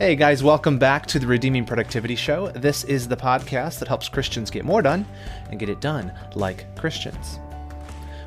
[0.00, 2.48] Hey guys, welcome back to the Redeeming Productivity Show.
[2.52, 5.04] This is the podcast that helps Christians get more done
[5.50, 7.38] and get it done like Christians.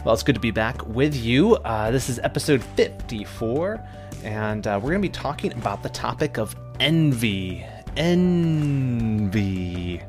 [0.06, 1.56] Well, it's good to be back with you.
[1.56, 3.84] Uh, this is episode 54,
[4.24, 7.66] and uh, we're going to be talking about the topic of envy.
[7.98, 10.00] Envy.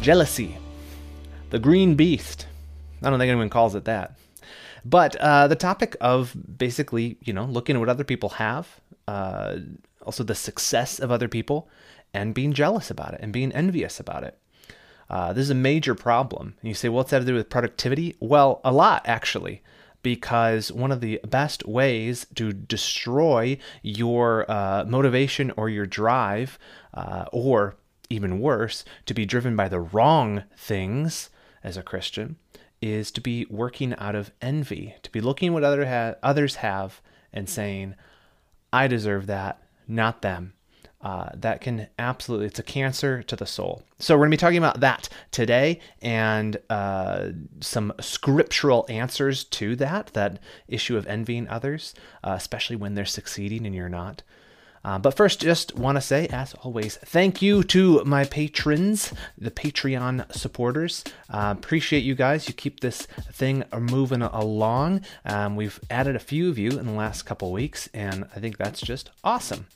[0.00, 0.56] Jealousy.
[1.50, 2.46] The green beast.
[3.02, 4.16] I don't think anyone calls it that.
[4.84, 8.68] But uh, the topic of basically, you know, looking at what other people have,
[9.08, 9.56] uh,
[10.06, 11.68] also the success of other people,
[12.14, 14.38] and being jealous about it and being envious about it.
[15.10, 16.54] Uh, this is a major problem.
[16.60, 18.16] And you say, well, what's that to do with productivity?
[18.20, 19.62] Well, a lot, actually,
[20.02, 26.58] because one of the best ways to destroy your uh, motivation or your drive,
[26.94, 27.76] uh, or
[28.08, 31.30] even worse, to be driven by the wrong things
[31.62, 32.36] as a Christian,
[32.80, 37.00] is to be working out of envy, to be looking what other ha- others have
[37.32, 37.94] and saying,
[38.72, 40.52] I deserve that, not them.
[41.00, 43.82] Uh, that can absolutely, it's a cancer to the soul.
[43.98, 47.28] So, we're going to be talking about that today and uh,
[47.60, 53.66] some scriptural answers to that, that issue of envying others, uh, especially when they're succeeding
[53.66, 54.22] and you're not.
[54.86, 59.50] Uh, but first, just want to say, as always, thank you to my patrons, the
[59.50, 61.02] Patreon supporters.
[61.28, 62.46] Uh, appreciate you guys.
[62.46, 65.00] You keep this thing moving along.
[65.24, 68.58] Um, we've added a few of you in the last couple weeks, and I think
[68.58, 69.66] that's just awesome.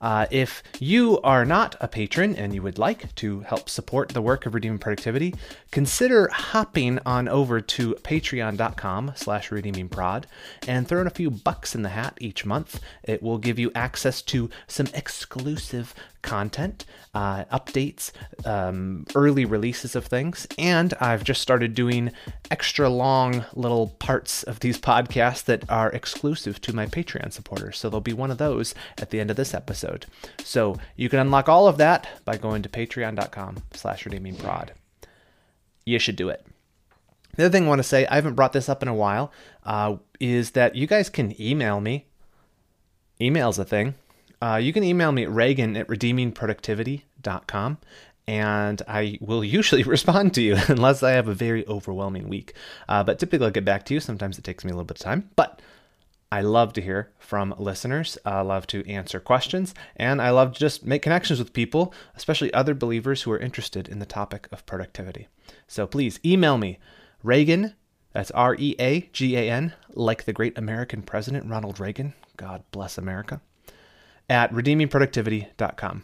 [0.00, 4.20] Uh, if you are not a patron and you would like to help support the
[4.20, 5.32] work of Redeeming Productivity,
[5.70, 10.24] consider hopping on over to patreon.com slash redeemingprod
[10.66, 12.80] and throwing a few bucks in the hat each month.
[13.04, 18.10] It will give you access to some exclusive content, uh, updates,
[18.44, 22.12] um, early releases of things, and I've just started doing
[22.50, 27.78] extra long little parts of these podcasts that are exclusive to my Patreon supporters.
[27.78, 30.06] So there'll be one of those at the end of this episode.
[30.42, 34.70] So you can unlock all of that by going to patreon.com slash redeemingprod.
[35.84, 36.44] You should do it.
[37.36, 39.30] The other thing I want to say, I haven't brought this up in a while,
[39.64, 42.06] uh, is that you guys can email me.
[43.20, 43.94] Email's a thing.
[44.40, 47.78] Uh, you can email me at reagan at redeemingproductivity.com
[48.28, 52.54] and I will usually respond to you unless I have a very overwhelming week.
[52.88, 54.00] Uh, but typically I'll get back to you.
[54.00, 55.60] Sometimes it takes me a little bit of time, but
[56.30, 58.18] I love to hear from listeners.
[58.24, 62.52] I love to answer questions, and I love to just make connections with people, especially
[62.52, 65.28] other believers who are interested in the topic of productivity.
[65.68, 66.78] So please email me,
[67.22, 67.74] Reagan,
[68.12, 72.12] that's R E A G A N, like the great American president Ronald Reagan.
[72.36, 73.40] God bless America
[74.28, 76.02] at redeemingproductivity.com.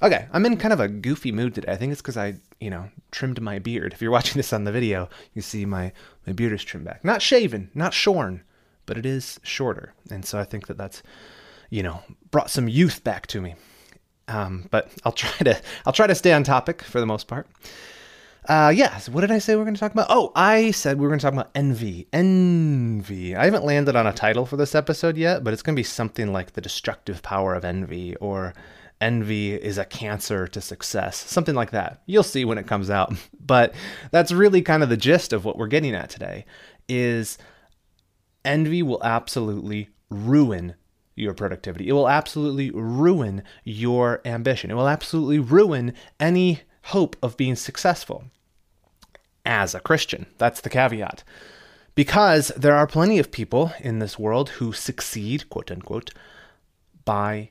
[0.00, 1.72] Okay, I'm in kind of a goofy mood today.
[1.72, 3.92] I think it's because I, you know, trimmed my beard.
[3.92, 5.92] If you're watching this on the video, you see my,
[6.26, 7.04] my beard is trimmed back.
[7.04, 8.42] Not shaven, not shorn,
[8.86, 9.94] but it is shorter.
[10.10, 11.02] And so I think that that's,
[11.70, 13.56] you know, brought some youth back to me.
[14.28, 17.48] Um, but I'll try to I'll try to stay on topic for the most part.
[18.48, 20.06] Uh, yeah, so what did I say we are going to talk about?
[20.08, 22.08] Oh, I said we were going to talk about envy.
[22.14, 23.36] Envy.
[23.36, 25.84] I haven't landed on a title for this episode yet, but it's going to be
[25.84, 28.54] something like The Destructive Power of Envy or
[29.02, 32.00] Envy is a Cancer to Success, something like that.
[32.06, 33.14] You'll see when it comes out.
[33.48, 33.74] But
[34.10, 36.44] that's really kind of the gist of what we're getting at today
[36.86, 37.38] is
[38.44, 40.74] envy will absolutely ruin
[41.16, 41.88] your productivity.
[41.88, 44.70] It will absolutely ruin your ambition.
[44.70, 48.24] It will absolutely ruin any hope of being successful
[49.48, 50.26] as a Christian.
[50.36, 51.24] That's the caveat.
[51.96, 56.10] Because there are plenty of people in this world who succeed, quote unquote,
[57.04, 57.50] by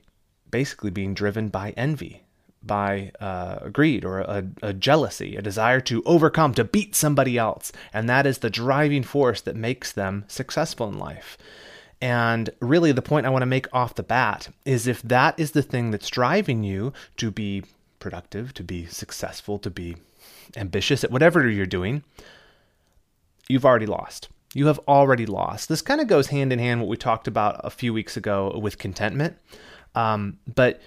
[0.50, 2.22] basically being driven by envy,
[2.62, 7.72] by uh, greed or a, a jealousy, a desire to overcome, to beat somebody else.
[7.92, 11.36] And that is the driving force that makes them successful in life.
[12.00, 15.50] And really, the point I want to make off the bat is if that is
[15.50, 17.64] the thing that's driving you to be
[17.98, 19.96] productive, to be successful, to be
[20.56, 22.02] ambitious at whatever you're doing,
[23.48, 24.28] you've already lost.
[24.54, 25.68] You have already lost.
[25.68, 28.58] This kind of goes hand in hand what we talked about a few weeks ago
[28.60, 29.36] with contentment.
[29.94, 30.80] Um, but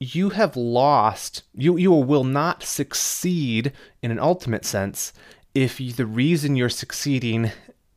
[0.00, 1.42] you have lost.
[1.54, 5.12] You you will not succeed in an ultimate sense
[5.54, 7.50] if you, the reason you're succeeding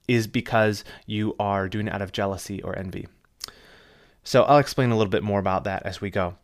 [0.07, 3.07] is because you are doing it out of jealousy or envy.
[4.23, 6.35] So I'll explain a little bit more about that as we go.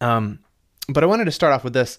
[0.00, 0.40] Um,
[0.88, 1.98] but I wanted to start off with this.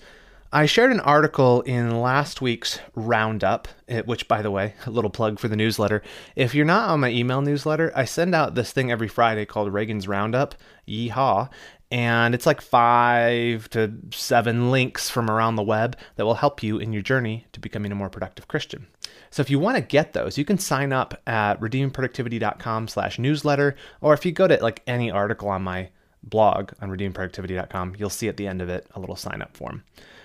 [0.54, 5.10] I shared an article in last week's roundup, eh, which, by the way, a little
[5.10, 6.04] plug for the newsletter.
[6.36, 9.72] If you're not on my email newsletter, I send out this thing every Friday called
[9.72, 10.56] Reagan's Roundup.
[10.86, 11.50] Yeehaw.
[11.90, 16.78] And it's like five to seven links from around the web that will help you
[16.78, 18.88] in your journey to becoming a more productive Christian.
[19.30, 23.78] So if you want to get those, you can sign up at redeemingproductivity.com slash newsletter,
[24.02, 25.90] or if you go to like any article on my
[26.24, 29.84] blog on redeemproductivity.com, you'll see at the end of it a little sign up form.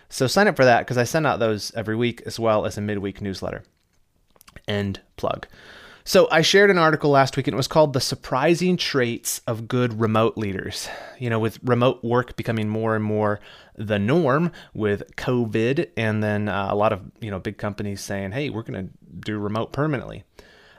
[0.08, 2.78] So sign up for that because I send out those every week as well as
[2.78, 3.64] a midweek newsletter.
[4.68, 5.46] End plug.
[6.04, 9.66] So I shared an article last week and it was called The Surprising Traits of
[9.66, 10.88] Good Remote Leaders.
[11.18, 13.40] You know, with remote work becoming more and more
[13.74, 18.30] the norm with COVID and then uh, a lot of, you know, big companies saying,
[18.30, 20.22] "Hey, we're going to do remote permanently."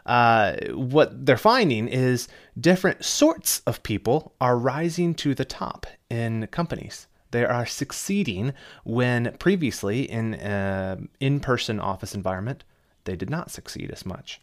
[0.06, 6.47] Uh, what they're finding is different sorts of people are rising to the top in
[6.47, 7.07] companies.
[7.37, 8.51] They are succeeding
[8.83, 12.63] when previously in an in-person office environment
[13.03, 14.41] they did not succeed as much.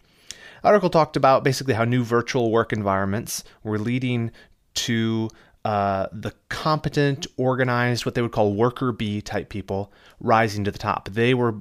[0.62, 4.30] Article talked about basically how new virtual work environments were leading
[4.74, 5.28] to
[5.64, 10.78] uh, the competent, organized, what they would call worker bee type people rising to the
[10.78, 11.08] top.
[11.08, 11.56] They were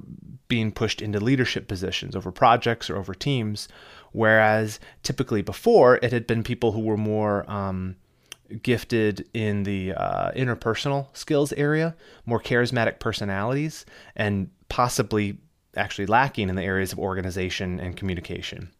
[0.46, 3.66] being pushed into leadership positions over projects or over teams,
[4.12, 7.96] whereas typically before it had been people who were more um,
[8.62, 11.94] gifted in the uh, interpersonal skills area,
[12.26, 13.84] more charismatic personalities,
[14.16, 15.38] and possibly
[15.76, 18.70] actually lacking in the areas of organization and communication.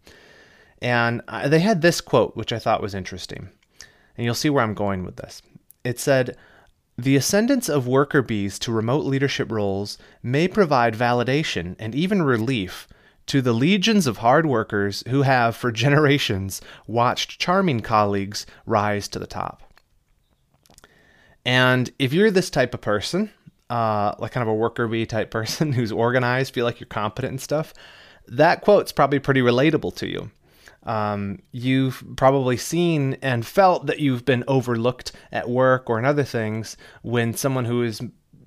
[0.81, 3.49] And uh, they had this quote, which I thought was interesting.
[4.17, 5.43] And you'll see where I'm going with this.
[5.83, 6.37] It said,
[6.97, 12.87] the ascendance of worker bees to remote leadership roles may provide validation and even relief
[13.27, 19.19] to the legions of hard workers who have, for generations, watched charming colleagues rise to
[19.19, 19.63] the top.
[21.45, 23.31] And if you're this type of person,
[23.71, 27.33] uh, like kind of a worker bee type person who's organized, feel like you're competent
[27.33, 27.75] and stuff,
[28.27, 30.31] that quote's probably pretty relatable to you.
[30.85, 36.25] Um, you've probably seen and felt that you've been overlooked at work or in other
[36.25, 38.01] things when someone who is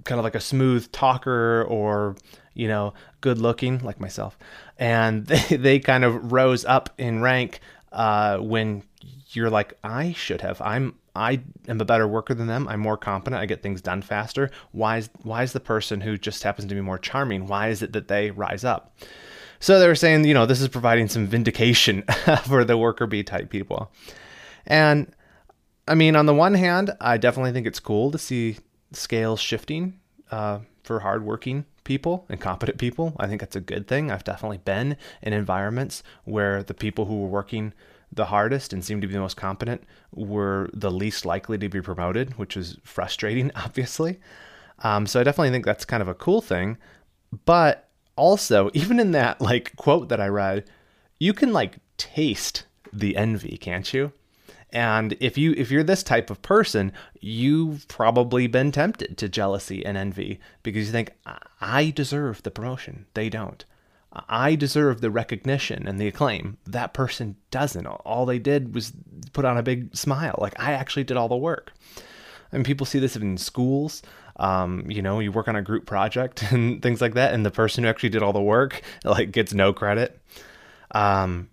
[0.03, 2.15] kind of like a smooth talker or
[2.57, 4.37] you know good looking like myself.
[4.77, 7.59] And they, they kind of rose up in rank
[7.91, 8.83] uh, when
[9.29, 10.61] you're like i should have.
[10.61, 12.67] I'm i am a better worker than them.
[12.67, 13.41] I'm more competent.
[13.41, 14.51] I get things done faster.
[14.71, 17.81] Why is why is the person who just happens to be more charming why is
[17.81, 18.97] it that they rise up?
[19.59, 22.03] So they were saying, you know, this is providing some vindication
[22.43, 23.91] for the worker bee type people.
[24.67, 25.11] And
[25.87, 28.57] I mean, on the one hand, I definitely think it's cool to see
[28.91, 29.99] scales shifting
[30.31, 33.15] uh, for hardworking people and competent people.
[33.17, 34.11] I think that's a good thing.
[34.11, 37.73] I've definitely been in environments where the people who were working
[38.11, 39.81] the hardest and seemed to be the most competent
[40.13, 44.19] were the least likely to be promoted, which was frustrating, obviously.
[44.79, 46.77] Um, so I definitely think that's kind of a cool thing.
[47.45, 50.65] But also, even in that like quote that I read,
[51.19, 54.11] you can like taste the envy, can't you?
[54.71, 59.85] And if you if you're this type of person, you've probably been tempted to jealousy
[59.85, 61.11] and envy because you think
[61.61, 63.63] I deserve the promotion, they don't.
[64.29, 66.57] I deserve the recognition and the acclaim.
[66.65, 67.85] That person doesn't.
[67.85, 68.91] All they did was
[69.33, 70.35] put on a big smile.
[70.39, 71.71] Like I actually did all the work.
[72.51, 74.01] And people see this in schools
[74.37, 77.51] um, you know, you work on a group project and things like that, and the
[77.51, 80.19] person who actually did all the work like gets no credit.
[80.91, 81.49] Um,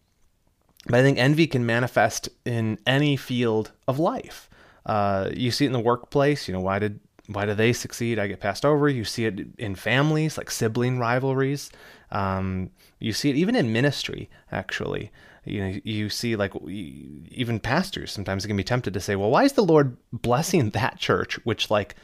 [0.87, 4.51] but I think envy can manifest in any field of life.
[4.87, 6.47] Uh, you see it in the workplace.
[6.47, 8.19] You know, why did why do they succeed?
[8.19, 8.89] I get passed over.
[8.89, 11.71] You see it in families, like sibling rivalries.
[12.11, 15.11] Um, you see it even in ministry, actually.
[15.47, 19.45] You know, you see like even pastors sometimes can be tempted to say, "Well, why
[19.45, 21.95] is the Lord blessing that church, which like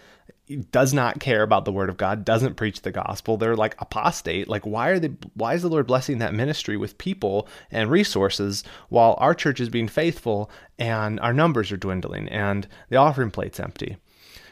[0.70, 3.36] does not care about the word of God, doesn't preach the gospel.
[3.36, 4.48] They're like apostate.
[4.48, 8.64] Like why are they why is the Lord blessing that ministry with people and resources
[8.88, 13.60] while our church is being faithful and our numbers are dwindling and the offering plate's
[13.60, 13.96] empty?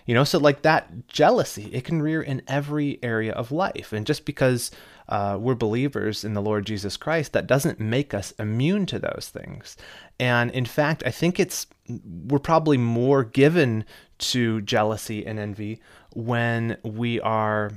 [0.08, 3.92] You know, so like that jealousy, it can rear in every area of life.
[3.92, 4.70] And just because
[5.10, 9.30] uh, we're believers in the Lord Jesus Christ, that doesn't make us immune to those
[9.30, 9.76] things.
[10.18, 13.84] And in fact, I think it's we're probably more given
[14.18, 15.80] to jealousy and envy
[16.14, 17.72] when we are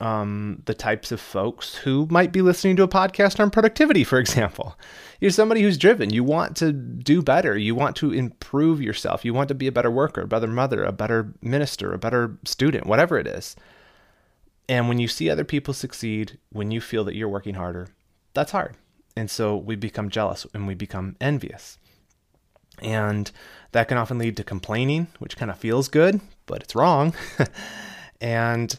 [0.00, 4.18] um, the types of folks who might be listening to a podcast on productivity, for
[4.18, 4.76] example.
[5.20, 6.10] You're somebody who's driven.
[6.10, 7.56] You want to do better.
[7.56, 9.24] You want to improve yourself.
[9.24, 12.36] You want to be a better worker, a better mother, a better minister, a better
[12.44, 13.54] student, whatever it is.
[14.68, 17.88] And when you see other people succeed, when you feel that you're working harder,
[18.34, 18.76] that's hard.
[19.16, 21.78] And so we become jealous and we become envious.
[22.82, 23.30] And
[23.72, 27.14] that can often lead to complaining, which kind of feels good, but it's wrong.
[28.20, 28.78] and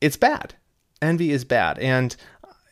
[0.00, 0.54] it's bad.
[1.02, 1.78] Envy is bad.
[1.78, 2.16] And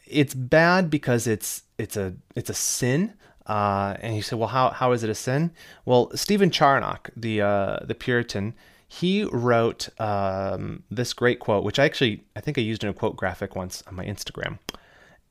[0.06, 3.14] it's bad because it's it's a it's a sin.
[3.46, 5.50] Uh, and you say, well, how, how is it a sin?
[5.84, 8.54] Well, Stephen Charnock, the uh, the Puritan,
[8.88, 12.94] he wrote um, this great quote, which I actually I think I used in a
[12.94, 14.58] quote graphic once on my Instagram,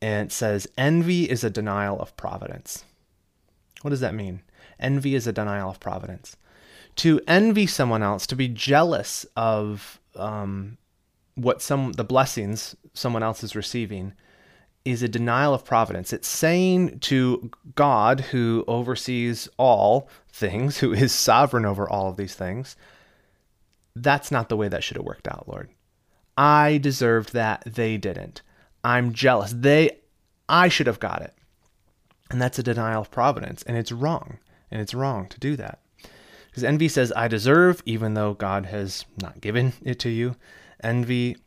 [0.01, 2.83] and it says, "Envy is a denial of providence."
[3.81, 4.41] What does that mean?
[4.79, 6.37] Envy is a denial of providence.
[6.97, 10.77] To envy someone else, to be jealous of um,
[11.35, 14.13] what some the blessings someone else is receiving,
[14.85, 16.13] is a denial of providence.
[16.13, 22.35] It's saying to God, who oversees all things, who is sovereign over all of these
[22.35, 22.75] things,
[23.95, 25.69] that's not the way that should have worked out, Lord.
[26.37, 27.63] I deserved that.
[27.65, 28.41] They didn't.
[28.83, 29.53] I'm jealous.
[29.55, 29.99] They,
[30.49, 31.33] I should have got it.
[32.29, 33.63] And that's a denial of providence.
[33.63, 34.39] And it's wrong.
[34.73, 35.81] And it's wrong to do that.
[36.47, 40.35] Because envy says, I deserve, even though God has not given it to you.
[40.83, 41.37] Envy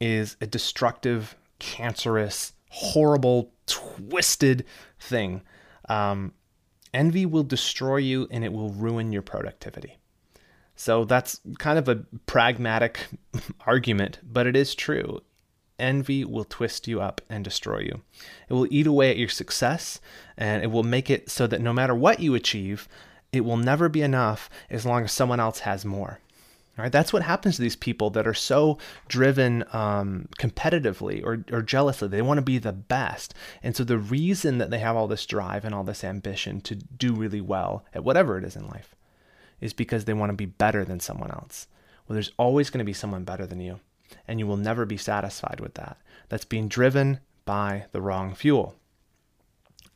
[0.00, 4.64] is a destructive, cancerous, horrible, twisted
[5.00, 5.42] thing.
[5.88, 6.32] Um,
[6.94, 9.98] envy will destroy you and it will ruin your productivity.
[10.76, 13.00] So that's kind of a pragmatic
[13.66, 15.22] argument, but it is true.
[15.80, 18.02] Envy will twist you up and destroy you.
[18.48, 20.00] It will eat away at your success
[20.36, 22.88] and it will make it so that no matter what you achieve,
[23.32, 26.20] it will never be enough as long as someone else has more.
[26.78, 31.44] All right, that's what happens to these people that are so driven um, competitively or,
[31.52, 32.08] or jealously.
[32.08, 33.34] They want to be the best.
[33.62, 36.76] And so the reason that they have all this drive and all this ambition to
[36.76, 38.94] do really well at whatever it is in life
[39.60, 41.66] is because they want to be better than someone else.
[42.06, 43.80] Well, there's always going to be someone better than you,
[44.26, 45.98] and you will never be satisfied with that.
[46.28, 48.76] That's being driven by the wrong fuel.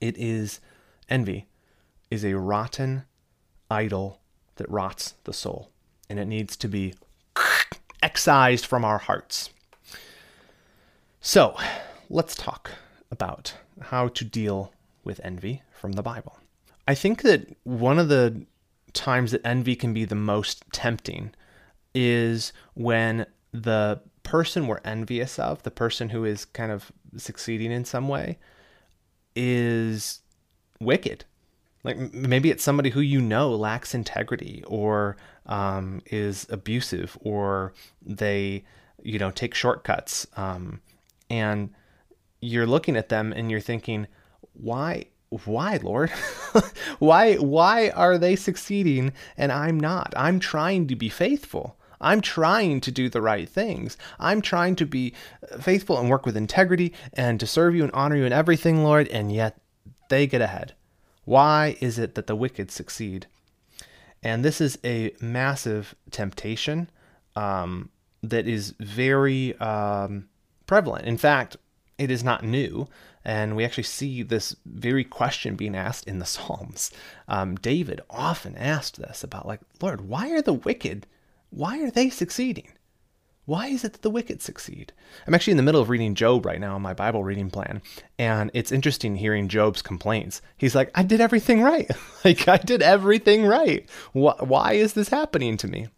[0.00, 0.60] It is
[1.08, 1.46] envy
[2.10, 3.04] is a rotten
[3.70, 4.20] idol
[4.56, 5.70] that rots the soul,
[6.08, 6.94] and it needs to be
[8.02, 9.50] excised from our hearts.
[11.20, 11.56] So,
[12.08, 12.70] let's talk
[13.10, 16.38] about how to deal with envy from the Bible.
[16.86, 18.46] I think that one of the
[18.92, 21.32] times that envy can be the most tempting
[21.94, 27.84] is when the person we're envious of, the person who is kind of succeeding in
[27.84, 28.38] some way,
[29.36, 30.20] is
[30.80, 31.24] wicked.
[31.84, 38.64] Like maybe it's somebody who you know lacks integrity or um, is abusive or they,
[39.02, 40.26] you know, take shortcuts.
[40.36, 40.80] Um,
[41.30, 41.70] and
[42.40, 44.08] you're looking at them and you're thinking,
[44.52, 45.06] why
[45.46, 46.10] why lord
[47.00, 52.80] why why are they succeeding and i'm not i'm trying to be faithful i'm trying
[52.80, 55.12] to do the right things i'm trying to be
[55.60, 59.08] faithful and work with integrity and to serve you and honor you in everything lord
[59.08, 59.58] and yet
[60.08, 60.74] they get ahead
[61.24, 63.26] why is it that the wicked succeed
[64.22, 66.90] and this is a massive temptation
[67.36, 67.90] um,
[68.22, 70.28] that is very um,
[70.66, 71.56] prevalent in fact
[71.98, 72.88] it is not new.
[73.24, 76.90] And we actually see this very question being asked in the Psalms.
[77.28, 81.06] Um, David often asked this about, like, Lord, why are the wicked,
[81.54, 82.68] why are they succeeding?
[83.46, 84.92] Why is it that the wicked succeed?
[85.26, 87.82] I'm actually in the middle of reading Job right now on my Bible reading plan,
[88.18, 90.40] and it's interesting hearing Job's complaints.
[90.56, 91.90] He's like, I did everything right.
[92.24, 93.88] like, I did everything right.
[94.12, 95.88] Why is this happening to me?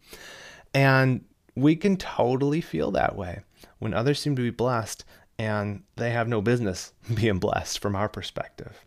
[0.75, 3.41] And we can totally feel that way
[3.79, 5.05] when others seem to be blessed
[5.39, 8.85] and they have no business being blessed from our perspective.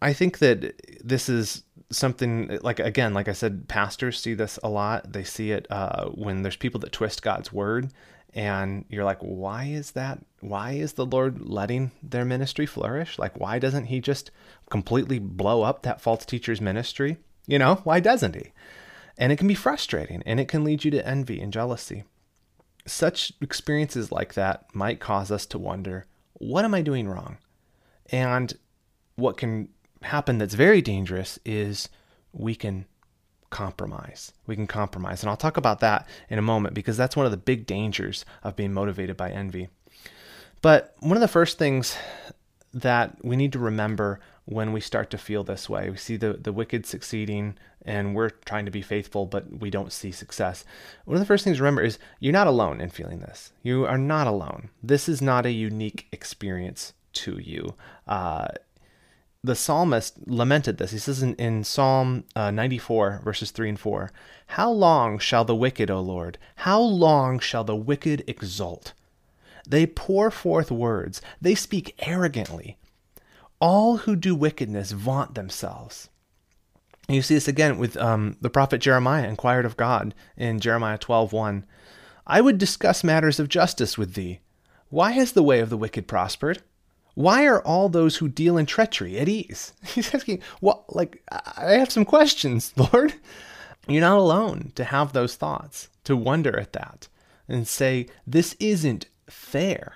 [0.00, 4.68] I think that this is something like again, like I said, pastors see this a
[4.68, 5.12] lot.
[5.12, 7.90] They see it uh, when there's people that twist God's word,
[8.34, 10.24] and you're like, why is that?
[10.40, 13.18] Why is the Lord letting their ministry flourish?
[13.18, 14.30] Like, why doesn't He just
[14.70, 17.18] completely blow up that false teacher's ministry?
[17.46, 18.52] You know, why doesn't He?
[19.16, 22.04] And it can be frustrating, and it can lead you to envy and jealousy
[22.90, 27.38] such experiences like that might cause us to wonder what am I doing wrong?
[28.10, 28.56] And
[29.16, 29.68] what can
[30.02, 31.88] happen that's very dangerous is
[32.32, 32.86] we can
[33.50, 34.32] compromise.
[34.46, 35.22] We can compromise.
[35.22, 38.24] And I'll talk about that in a moment because that's one of the big dangers
[38.42, 39.68] of being motivated by envy.
[40.60, 41.96] But one of the first things
[42.74, 45.90] that we need to remember when we start to feel this way.
[45.90, 49.92] We see the, the wicked succeeding and we're trying to be faithful, but we don't
[49.92, 50.64] see success.
[51.04, 53.52] One of the first things to remember is you're not alone in feeling this.
[53.62, 54.70] You are not alone.
[54.82, 57.74] This is not a unique experience to you.
[58.06, 58.48] Uh,
[59.42, 60.90] the psalmist lamented this.
[60.90, 64.10] He says in, in Psalm uh, 94, verses 3 and 4
[64.48, 68.92] How long shall the wicked, O Lord, how long shall the wicked exult?
[69.66, 72.78] They pour forth words, they speak arrogantly.
[73.60, 76.08] All who do wickedness vaunt themselves.
[77.08, 80.98] And you see this again with um, the prophet Jeremiah inquired of God in Jeremiah
[80.98, 81.64] 12:1.
[82.26, 84.40] I would discuss matters of justice with thee.
[84.90, 86.62] Why has the way of the wicked prospered?
[87.18, 89.72] Why are all those who deal in treachery at ease?
[89.84, 93.12] He's asking, well, like, I have some questions, Lord.
[93.88, 97.08] You're not alone to have those thoughts, to wonder at that,
[97.48, 99.94] and say, this isn't fair.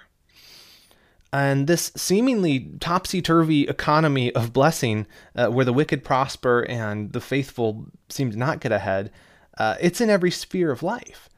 [1.32, 7.20] And this seemingly topsy turvy economy of blessing, uh, where the wicked prosper and the
[7.20, 9.12] faithful seem to not get ahead,
[9.58, 11.28] Uh, it's in every sphere of life.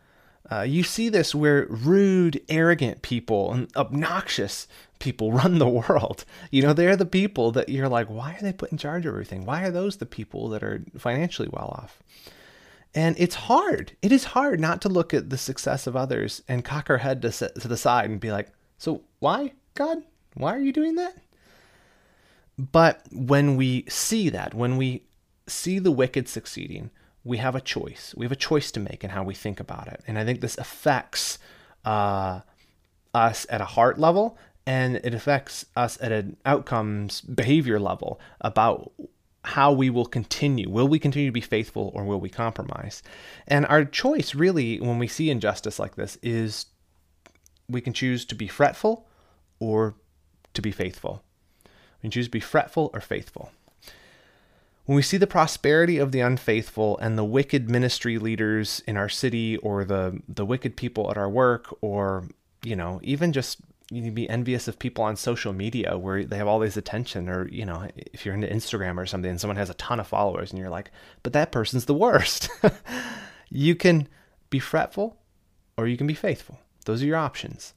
[0.50, 6.24] Uh, you see this where rude, arrogant people and obnoxious people run the world.
[6.50, 9.12] You know, they're the people that you're like, why are they put in charge of
[9.12, 9.46] everything?
[9.46, 12.02] Why are those the people that are financially well off?
[12.94, 13.96] And it's hard.
[14.02, 17.22] It is hard not to look at the success of others and cock our head
[17.22, 19.98] to, to the side and be like, so why, God?
[20.34, 21.16] Why are you doing that?
[22.56, 25.02] But when we see that, when we
[25.48, 26.90] see the wicked succeeding,
[27.24, 28.14] we have a choice.
[28.16, 30.02] We have a choice to make in how we think about it.
[30.06, 31.38] And I think this affects
[31.84, 32.40] uh,
[33.14, 38.92] us at a heart level and it affects us at an outcomes behavior level about
[39.44, 40.70] how we will continue.
[40.70, 43.02] Will we continue to be faithful or will we compromise?
[43.46, 46.66] And our choice, really, when we see injustice like this, is
[47.68, 49.06] we can choose to be fretful
[49.58, 49.96] or
[50.54, 51.22] to be faithful.
[51.64, 53.50] We can choose to be fretful or faithful.
[54.86, 59.08] When we see the prosperity of the unfaithful and the wicked ministry leaders in our
[59.08, 62.28] city or the, the wicked people at our work or,
[62.62, 63.58] you know, even just
[63.90, 67.28] you would be envious of people on social media where they have all this attention
[67.28, 70.06] or you know if you're into instagram or something and someone has a ton of
[70.06, 70.90] followers and you're like
[71.22, 72.48] but that person's the worst.
[73.54, 74.08] You can
[74.50, 75.16] be fretful
[75.78, 76.58] or you can be faithful.
[76.86, 77.72] Those are your options.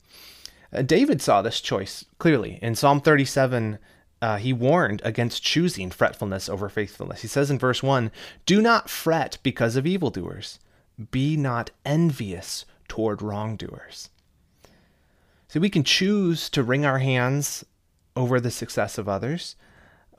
[0.74, 3.80] Uh, david saw this choice clearly in psalm 37
[4.22, 7.22] uh, he warned against choosing fretfulness over faithfulness.
[7.22, 8.12] He says in verse 1
[8.46, 10.60] do not fret because of evildoers.
[11.12, 14.10] Be not envious toward wrongdoers.
[15.48, 17.64] So we can choose to wring our hands
[18.16, 19.56] over the success of others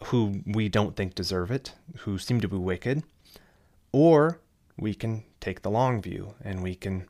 [0.04, 3.02] who we don't think deserve it, who seem to be wicked,
[3.92, 4.40] or
[4.78, 7.08] we can take the long view and we can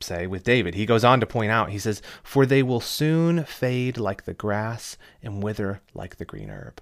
[0.00, 3.44] say with David, he goes on to point out, he says, For they will soon
[3.44, 6.80] fade like the grass and wither like the green herb.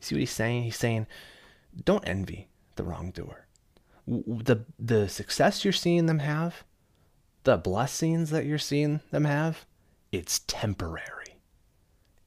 [0.00, 0.64] See what he's saying?
[0.64, 1.06] He's saying,
[1.84, 3.46] don't envy the wrongdoer.
[4.06, 6.64] The, the success you're seeing them have,
[7.44, 9.66] the blessings that you're seeing them have,
[10.10, 11.38] it's temporary.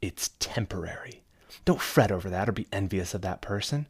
[0.02, 1.24] It's temporary.
[1.66, 3.88] Don't fret over that or be envious of that person.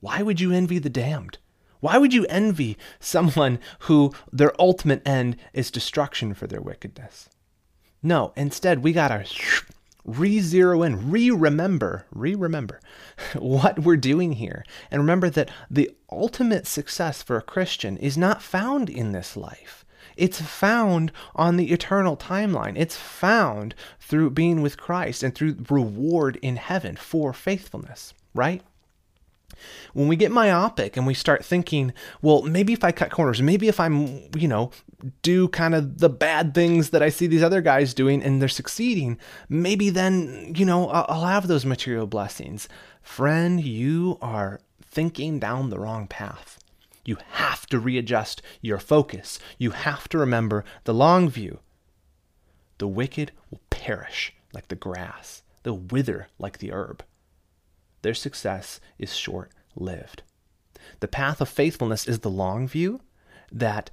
[0.00, 1.38] Why would you envy the damned?
[1.80, 7.28] Why would you envy someone who their ultimate end is destruction for their wickedness?
[8.02, 9.24] No, instead, we got to
[10.04, 12.80] re zero in, re remember, re remember
[13.36, 14.64] what we're doing here.
[14.90, 19.84] And remember that the ultimate success for a Christian is not found in this life.
[20.16, 22.76] It's found on the eternal timeline.
[22.76, 28.62] It's found through being with Christ and through reward in heaven for faithfulness, right?
[29.92, 31.92] When we get myopic and we start thinking,
[32.22, 34.70] well, maybe if I cut corners, maybe if I'm, you know,
[35.22, 38.48] do kind of the bad things that I see these other guys doing and they're
[38.48, 39.18] succeeding,
[39.48, 42.68] maybe then, you know, I'll have those material blessings.
[43.02, 46.58] Friend, you are thinking down the wrong path.
[47.04, 49.38] You have to readjust your focus.
[49.56, 51.60] You have to remember the long view.
[52.78, 57.02] The wicked will perish like the grass, they'll wither like the herb.
[58.02, 60.22] Their success is short lived.
[61.00, 63.00] The path of faithfulness is the long view
[63.52, 63.90] that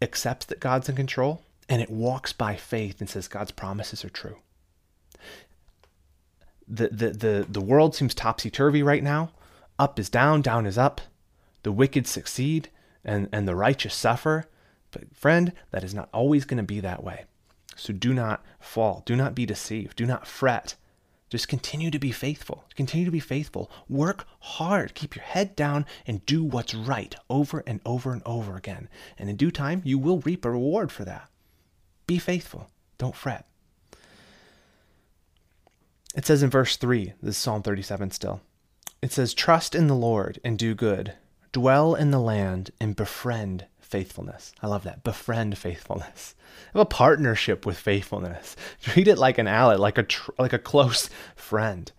[0.00, 4.10] accepts that God's in control and it walks by faith and says God's promises are
[4.10, 4.38] true.
[6.66, 9.30] The, the, the, the world seems topsy turvy right now.
[9.78, 11.00] Up is down, down is up
[11.62, 12.70] the wicked succeed
[13.04, 14.46] and, and the righteous suffer.
[14.90, 17.24] But, friend, that is not always going to be that way.
[17.76, 19.02] So do not fall.
[19.04, 19.96] Do not be deceived.
[19.96, 20.76] Do not fret.
[21.28, 22.64] Just continue to be faithful.
[22.74, 23.70] Continue to be faithful.
[23.88, 24.94] Work hard.
[24.94, 28.88] Keep your head down and do what's right over and over and over again.
[29.18, 31.28] And in due time, you will reap a reward for that.
[32.06, 32.70] Be faithful.
[32.96, 33.46] Don't fret.
[36.14, 38.40] It says in verse 3, this is Psalm 37 still.
[39.02, 41.14] It says, Trust in the Lord and do good
[41.52, 44.52] dwell in the land and befriend faithfulness.
[44.62, 45.02] I love that.
[45.02, 46.34] Befriend faithfulness.
[46.74, 48.54] Have a partnership with faithfulness.
[48.82, 51.90] Treat it like an ally, like a tr- like a close friend.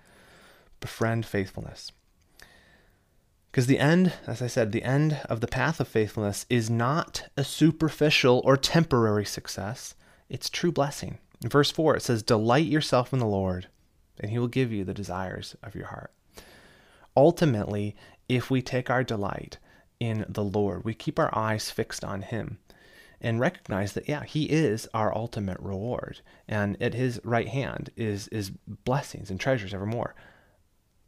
[0.79, 1.91] Befriend faithfulness.
[3.51, 7.23] Because the end, as I said, the end of the path of faithfulness is not
[7.35, 9.95] a superficial or temporary success.
[10.29, 11.17] It's true blessing.
[11.41, 13.67] In verse 4, it says, Delight yourself in the Lord,
[14.19, 16.11] and he will give you the desires of your heart.
[17.17, 17.95] Ultimately,
[18.27, 19.57] if we take our delight
[19.99, 22.59] in the Lord, we keep our eyes fixed on Him
[23.21, 28.27] and recognize that yeah he is our ultimate reward and at his right hand is
[28.29, 30.15] is blessings and treasures evermore.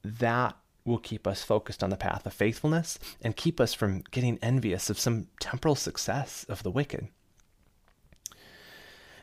[0.04, 4.40] That will keep us focused on the path of faithfulness and keep us from getting
[4.42, 7.08] envious of some temporal success of the wicked.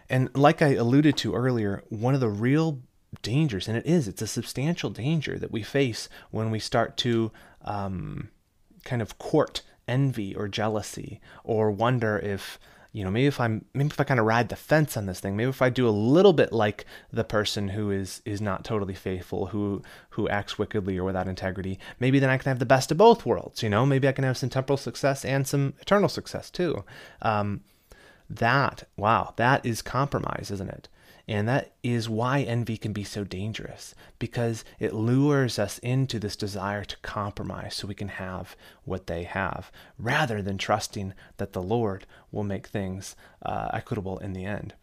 [0.08, 2.80] And like i alluded to earlier one of the real
[3.22, 7.32] dangers and it is it's a substantial danger that we face when we start to
[7.62, 8.28] um,
[8.88, 12.58] kind of court envy or jealousy or wonder if
[12.92, 15.20] you know maybe if i'm maybe if i kind of ride the fence on this
[15.20, 18.64] thing maybe if i do a little bit like the person who is is not
[18.64, 22.66] totally faithful who who acts wickedly or without integrity maybe then i can have the
[22.66, 23.84] best of both worlds you know?
[23.84, 26.84] Maybe i can have some temporal success and some eternal success too.
[27.22, 27.60] Um,
[28.30, 30.88] that wow that is compromise isn't it
[31.28, 36.34] and that is why envy can be so dangerous because it lures us into this
[36.34, 41.62] desire to compromise so we can have what they have rather than trusting that the
[41.62, 43.14] Lord will make things
[43.44, 44.74] uh, equitable in the end.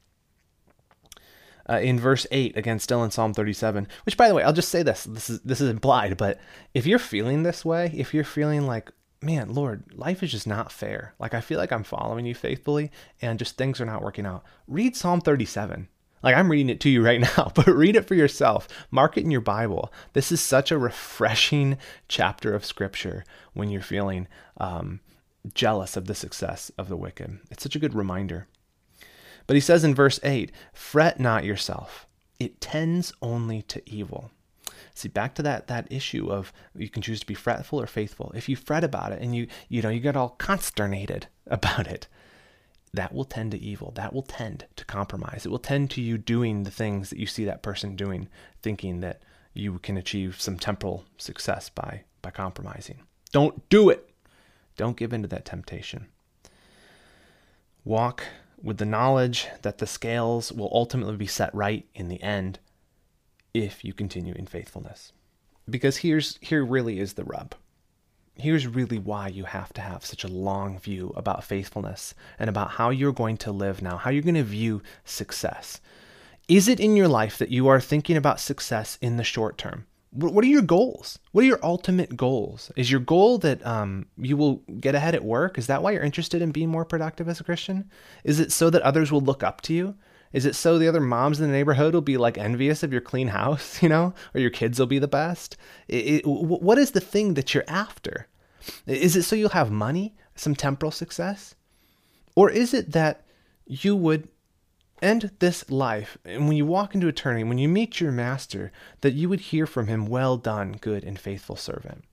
[1.67, 4.69] Uh, in verse 8 again still in psalm 37 which by the way i'll just
[4.69, 6.39] say this this is this is implied but
[6.75, 10.71] if you're feeling this way if you're feeling like man lord life is just not
[10.71, 14.27] fair like i feel like i'm following you faithfully and just things are not working
[14.27, 15.87] out read psalm 37
[16.25, 18.67] like I'm reading it to you right now, but read it for yourself.
[18.89, 19.93] Mark it in your Bible.
[20.13, 21.77] This is such a refreshing
[22.09, 24.99] chapter of Scripture when you're feeling um,
[25.53, 27.39] jealous of the success of the wicked.
[27.51, 28.47] It's such a good reminder.
[29.45, 32.07] But he says in verse 8, Fret not yourself,
[32.39, 34.31] it tends only to evil.
[34.95, 38.31] See, back to that that issue of you can choose to be fretful or faithful.
[38.33, 42.07] If you fret about it and you you know you get all consternated about it,
[42.95, 43.91] that will tend to evil.
[43.95, 45.45] That will tend to compromise.
[45.45, 48.27] It will tend to you doing the things that you see that person doing,
[48.61, 49.21] thinking that
[49.53, 52.99] you can achieve some temporal success by, by compromising.
[53.31, 54.09] Don't do it.
[54.77, 56.07] Don't give in to that temptation.
[57.83, 58.25] Walk
[58.61, 62.59] with the knowledge that the scales will ultimately be set right in the end
[63.53, 65.13] if you continue in faithfulness.
[65.69, 67.55] Because here's here really is the rub
[68.37, 72.71] here's really why you have to have such a long view about faithfulness and about
[72.71, 75.79] how you're going to live now, how you're going to view success.
[76.47, 79.85] Is it in your life that you are thinking about success in the short term?
[80.11, 81.19] What are your goals?
[81.33, 82.71] What are your ultimate goals?
[82.77, 85.57] Is your goal that um, you will get ahead at work?
[85.57, 87.89] Is that why you're interested in being more productive as a Christian?
[88.23, 89.95] Is it so that others will look up to you?
[90.35, 92.99] Is it so the other moms in the neighborhood will be like envious of your
[92.99, 95.55] clean house, you know, or your kids will be the best?
[95.87, 98.27] It, it, what is the thing that you're after?
[98.85, 101.55] Is it so you'll have money, some temporal success?
[102.35, 103.25] Or is it that
[103.65, 104.27] you would
[105.01, 109.13] end this life and when you walk into eternity, when you meet your master, that
[109.13, 112.03] you would hear from him, Well done, good and faithful servant?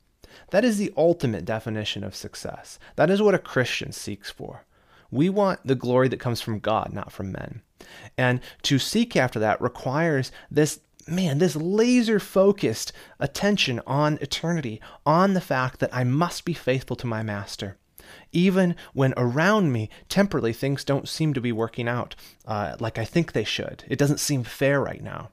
[0.52, 2.78] That is the ultimate definition of success.
[2.94, 4.64] That is what a Christian seeks for.
[5.10, 7.62] We want the glory that comes from God, not from men.
[8.16, 15.34] And to seek after that requires this man, this laser focused attention on eternity, on
[15.34, 17.76] the fact that I must be faithful to my master.
[18.32, 22.14] Even when around me, temporarily, things don't seem to be working out
[22.46, 23.84] uh, like I think they should.
[23.88, 25.30] It doesn't seem fair right now.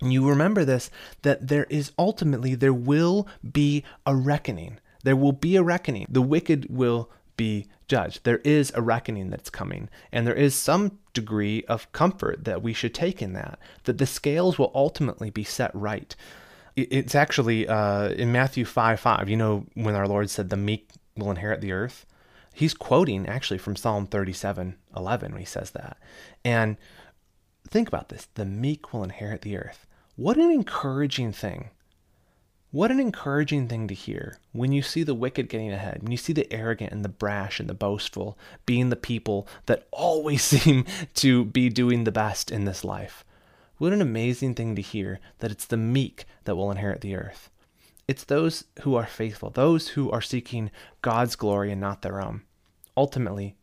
[0.00, 0.90] And you remember this
[1.22, 4.78] that there is ultimately, there will be a reckoning.
[5.02, 6.06] There will be a reckoning.
[6.08, 8.24] The wicked will be judged.
[8.24, 12.72] There is a reckoning that's coming, and there is some degree of comfort that we
[12.72, 16.14] should take in that, that the scales will ultimately be set right.
[16.76, 20.90] It's actually uh, in Matthew 5 5, you know, when our Lord said, The meek
[21.16, 22.04] will inherit the earth.
[22.52, 25.98] He's quoting actually from Psalm 37 11 when he says that.
[26.44, 26.76] And
[27.68, 29.86] think about this the meek will inherit the earth.
[30.16, 31.70] What an encouraging thing
[32.74, 36.18] what an encouraging thing to hear when you see the wicked getting ahead, when you
[36.18, 40.84] see the arrogant and the brash and the boastful being the people that always seem
[41.14, 43.24] to be doing the best in this life.
[43.78, 47.48] What an amazing thing to hear that it's the meek that will inherit the earth.
[48.08, 52.42] It's those who are faithful, those who are seeking God's glory and not their own.
[52.96, 53.54] Ultimately,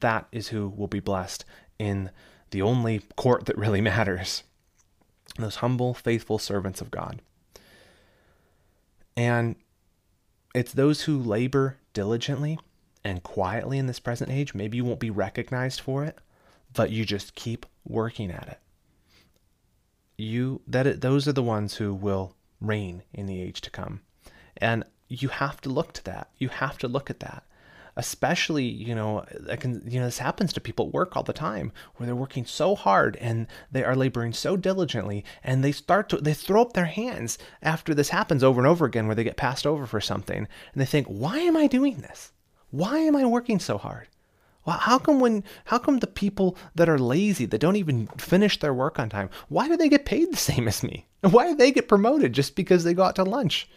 [0.00, 1.44] that is who will be blessed
[1.78, 2.10] in
[2.50, 4.42] the only court that really matters.
[5.36, 7.20] Those humble, faithful servants of God.
[9.16, 9.56] And
[10.54, 12.58] it's those who labor diligently
[13.04, 14.54] and quietly in this present age.
[14.54, 16.18] Maybe you won't be recognized for it,
[16.72, 18.58] but you just keep working at it.
[20.16, 24.02] You that it, those are the ones who will reign in the age to come.
[24.56, 26.28] And you have to look to that.
[26.38, 27.44] You have to look at that
[27.96, 31.32] especially you know I can you know this happens to people at work all the
[31.32, 36.08] time where they're working so hard and they are laboring so diligently and they start
[36.10, 39.24] to they throw up their hands after this happens over and over again where they
[39.24, 40.48] get passed over for something and
[40.80, 42.32] they think why am I doing this?
[42.70, 44.08] Why am I working so hard?
[44.64, 48.58] Well, how come when how come the people that are lazy that don't even finish
[48.58, 51.06] their work on time why do they get paid the same as me?
[51.20, 53.68] Why do they get promoted just because they go out to lunch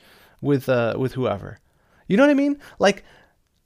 [0.41, 1.59] with uh with whoever?
[2.07, 2.59] You know what I mean?
[2.79, 3.03] Like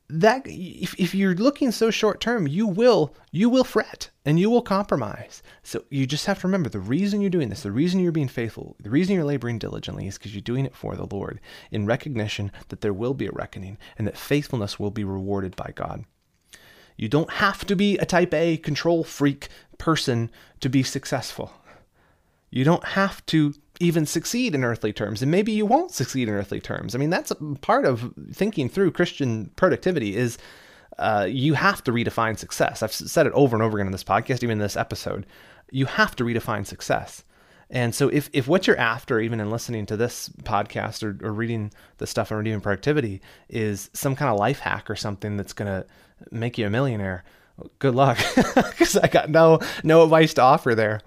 [0.09, 4.49] that if, if you're looking so short term you will you will fret and you
[4.49, 5.43] will compromise.
[5.63, 8.27] So you just have to remember the reason you're doing this the reason you're being
[8.27, 11.39] faithful the reason you're laboring diligently is because you're doing it for the lord
[11.71, 15.71] in recognition that there will be a reckoning and that faithfulness will be rewarded by
[15.75, 16.05] god.
[16.97, 21.53] You don't have to be a type a control freak person to be successful.
[22.49, 26.33] You don't have to even succeed in earthly terms and maybe you won't succeed in
[26.33, 26.95] earthly terms.
[26.95, 30.37] I mean that's part of thinking through christian productivity is
[30.97, 32.83] uh, you have to redefine success.
[32.83, 35.25] I've said it over and over again in this podcast even in this episode.
[35.71, 37.23] You have to redefine success.
[37.69, 41.31] And so if, if what you're after even in listening to this podcast or, or
[41.31, 45.53] reading the stuff on redeeming productivity is some kind of life hack or something that's
[45.53, 45.85] going to
[46.31, 47.23] make you a millionaire
[47.79, 51.01] good luck because i got no no advice to offer there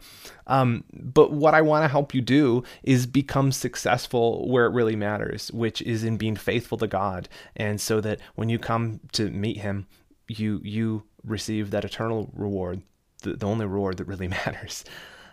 [0.46, 4.96] um, but what I want to help you do is become successful where it really
[4.96, 9.30] matters, which is in being faithful to God, and so that when you come to
[9.30, 9.86] meet Him,
[10.28, 12.82] you you receive that eternal reward,
[13.22, 14.84] the, the only reward that really matters.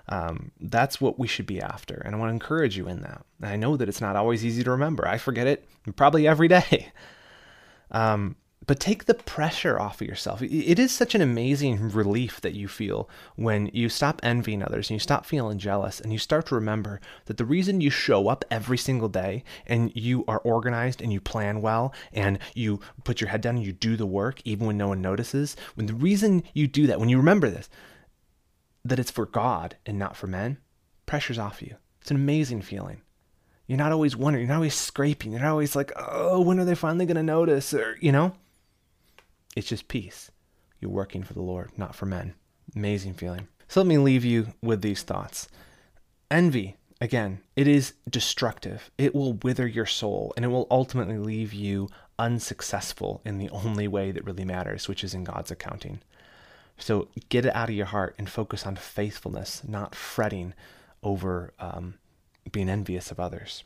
[0.08, 3.26] Um, that's what we should be after, and I want to encourage you in that.
[3.42, 5.08] I know that it's not always easy to remember.
[5.08, 6.92] I forget it probably every day.
[7.92, 8.36] Um,
[8.68, 10.42] but take the pressure off of yourself.
[10.42, 14.96] It is such an amazing relief that you feel when you stop envying others and
[14.96, 18.46] you stop feeling jealous and you start to remember that the reason you show up
[18.52, 23.30] every single day and you are organized and you plan well and you put your
[23.30, 26.44] head down and you do the work even when no one notices, when the reason
[26.54, 27.70] you do that, when you remember this,
[28.86, 30.58] that it's for God and not for men,
[31.06, 31.76] pressure's off you.
[32.02, 33.02] It's an amazing feeling.
[33.68, 36.66] You're not always wondering, you're not always scraping, you're not always like, oh, when are
[36.66, 37.74] they finally going to notice?
[37.74, 38.34] Or, you know?
[39.60, 40.32] It's just peace.
[40.80, 42.34] You're working for the Lord, not for men.
[42.78, 43.50] Amazing feeling.
[43.68, 45.50] So let me leave you with these thoughts.
[46.32, 48.90] Envy, again, it is destructive.
[48.98, 53.86] It will wither your soul and it will ultimately leave you unsuccessful in the only
[53.86, 56.00] way that really matters, which is in God's accounting.
[56.78, 60.54] So get it out of your heart and focus on faithfulness, not fretting
[61.04, 61.96] over um,
[62.50, 63.66] being envious of others.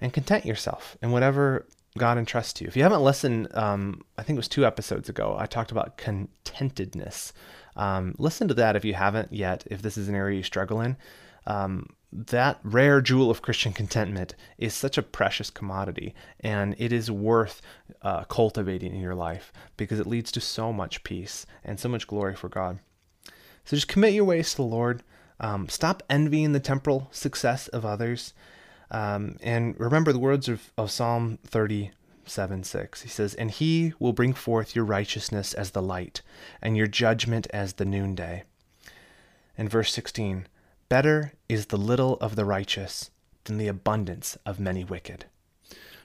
[0.00, 1.66] And content yourself in whatever
[1.98, 2.68] God entrusts to you.
[2.68, 5.98] If you haven't listened, um, I think it was two episodes ago, I talked about
[5.98, 7.32] contentedness.
[7.76, 10.80] Um, listen to that if you haven't yet, if this is an area you struggle
[10.80, 10.96] in.
[11.46, 17.10] Um, that rare jewel of Christian contentment is such a precious commodity, and it is
[17.10, 17.60] worth
[18.02, 22.06] uh, cultivating in your life because it leads to so much peace and so much
[22.06, 22.78] glory for God.
[23.64, 25.02] So just commit your ways to the Lord.
[25.40, 28.32] Um, stop envying the temporal success of others.
[28.90, 33.02] Um, and remember the words of, of Psalm 37 6.
[33.02, 36.22] He says, And he will bring forth your righteousness as the light,
[36.62, 38.44] and your judgment as the noonday.
[39.56, 40.46] And verse 16,
[40.88, 43.10] Better is the little of the righteous
[43.44, 45.26] than the abundance of many wicked.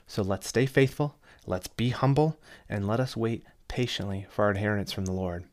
[0.07, 4.91] So let's stay faithful, let's be humble, and let us wait patiently for our inheritance
[4.91, 5.45] from the Lord,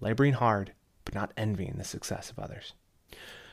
[0.00, 0.72] laboring hard,
[1.04, 2.74] but not envying the success of others.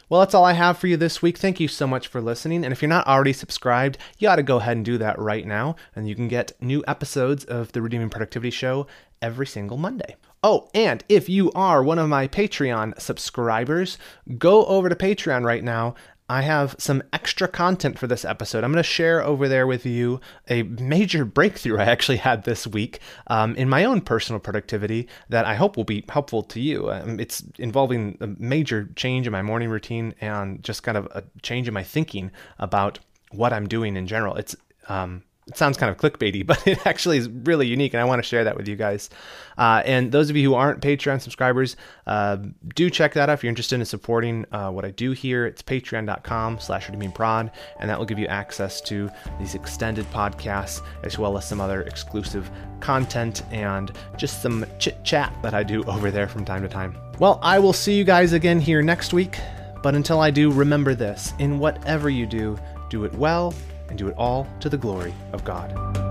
[0.07, 1.37] Well, that's all I have for you this week.
[1.37, 2.63] Thank you so much for listening.
[2.63, 5.47] And if you're not already subscribed, you ought to go ahead and do that right
[5.47, 5.75] now.
[5.95, 8.85] And you can get new episodes of the Redeeming Productivity Show
[9.21, 10.15] every single Monday.
[10.43, 13.97] Oh, and if you are one of my Patreon subscribers,
[14.37, 15.95] go over to Patreon right now
[16.27, 18.63] I have some extra content for this episode.
[18.63, 22.65] I'm going to share over there with you a major breakthrough I actually had this
[22.65, 26.91] week um, in my own personal productivity that I hope will be helpful to you.
[26.91, 31.23] Um, it's involving a major change in my morning routine and just kind of a
[31.43, 32.97] change in my thinking about
[33.31, 34.35] what I'm doing in general.
[34.35, 34.55] It's
[34.89, 38.19] um, it sounds kind of clickbaity, but it actually is really unique, and I want
[38.19, 39.09] to share that with you guys.
[39.57, 41.77] Uh, and those of you who aren't Patreon subscribers,
[42.07, 42.37] uh,
[42.73, 45.45] do check that out if you're interested in supporting uh, what I do here.
[45.45, 51.17] It's patreon.com slash prod, and that will give you access to these extended podcasts, as
[51.17, 56.11] well as some other exclusive content and just some chit chat that I do over
[56.11, 56.97] there from time to time.
[57.19, 59.39] Well, I will see you guys again here next week,
[59.81, 62.57] but until I do, remember this in whatever you do,
[62.89, 63.53] do it well
[63.89, 66.04] and do it all to the glory of God.